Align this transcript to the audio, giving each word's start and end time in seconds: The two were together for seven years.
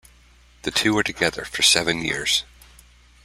The 0.63 0.71
two 0.71 0.95
were 0.95 1.03
together 1.03 1.45
for 1.45 1.61
seven 1.61 2.01
years. 2.03 2.43